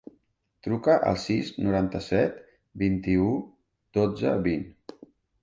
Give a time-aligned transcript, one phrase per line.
[0.67, 2.41] Truca al sis, noranta-set,
[2.85, 3.29] vint-i-u,
[4.01, 4.67] dotze, vint.